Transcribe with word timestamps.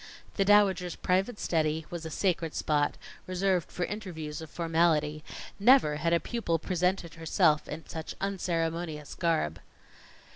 The 0.33 0.43
Dowager's 0.45 0.95
private 0.95 1.39
study 1.39 1.85
was 1.91 2.07
a 2.07 2.09
sacred 2.09 2.55
spot, 2.55 2.97
reserved 3.27 3.71
for 3.71 3.85
interviews 3.85 4.41
of 4.41 4.49
formality; 4.49 5.23
never 5.59 5.97
had 5.97 6.11
a 6.11 6.19
pupil 6.19 6.57
presented 6.57 7.13
herself 7.13 7.67
in 7.69 7.87
such 7.87 8.15
unceremonious 8.19 9.13
garb. 9.13 9.59